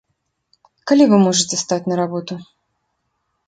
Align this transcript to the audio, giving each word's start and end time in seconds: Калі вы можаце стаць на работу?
Калі 0.93 1.03
вы 1.11 1.17
можаце 1.27 1.55
стаць 1.65 1.83
на 1.93 2.03
работу? 2.03 2.33